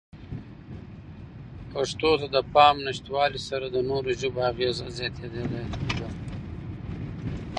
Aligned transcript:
پښتو 1.71 2.09
ته 2.19 2.27
د 2.35 2.37
پام 2.53 2.75
نشتوالې 2.87 3.39
سره 3.49 3.65
د 3.71 3.77
نورو 3.89 4.09
ژبو 4.19 4.39
اغېزه 4.51 4.87
زیاتېدلې 4.97 5.45
ده. 5.97 6.07